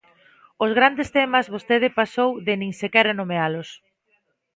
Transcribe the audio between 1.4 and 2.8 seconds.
vostede pasou de nin